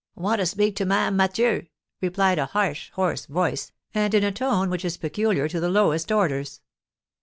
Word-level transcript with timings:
"Want 0.15 0.39
to 0.39 0.47
speak 0.47 0.75
to 0.77 0.85
Ma'am 0.85 1.15
Mathieu," 1.15 1.67
replied 2.01 2.39
a 2.39 2.47
harsh, 2.47 2.89
hoarse 2.93 3.27
voice, 3.27 3.71
and 3.93 4.15
in 4.15 4.23
a 4.23 4.31
tone 4.31 4.71
which 4.71 4.83
is 4.83 4.97
peculiar 4.97 5.47
to 5.47 5.59
the 5.59 5.69
lowest 5.69 6.11
orders. 6.11 6.59